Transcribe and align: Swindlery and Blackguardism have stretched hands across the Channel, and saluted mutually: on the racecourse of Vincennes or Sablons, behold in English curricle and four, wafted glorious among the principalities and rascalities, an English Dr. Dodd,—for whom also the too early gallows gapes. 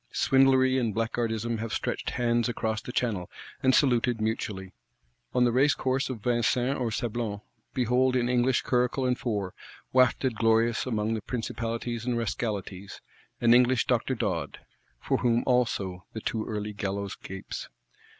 Swindlery 0.11 0.79
and 0.79 0.95
Blackguardism 0.95 1.59
have 1.59 1.71
stretched 1.71 2.09
hands 2.09 2.49
across 2.49 2.81
the 2.81 2.91
Channel, 2.91 3.29
and 3.61 3.75
saluted 3.75 4.19
mutually: 4.19 4.73
on 5.31 5.43
the 5.43 5.51
racecourse 5.51 6.09
of 6.09 6.23
Vincennes 6.23 6.79
or 6.79 6.89
Sablons, 6.89 7.41
behold 7.75 8.15
in 8.15 8.27
English 8.27 8.63
curricle 8.63 9.05
and 9.05 9.19
four, 9.19 9.53
wafted 9.93 10.33
glorious 10.37 10.87
among 10.87 11.13
the 11.13 11.21
principalities 11.21 12.03
and 12.03 12.17
rascalities, 12.17 12.99
an 13.41 13.53
English 13.53 13.85
Dr. 13.85 14.15
Dodd,—for 14.15 15.19
whom 15.19 15.43
also 15.45 16.03
the 16.13 16.19
too 16.21 16.47
early 16.47 16.73
gallows 16.73 17.13
gapes. 17.13 17.69